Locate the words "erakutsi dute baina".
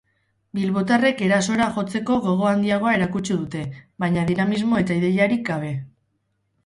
3.01-4.25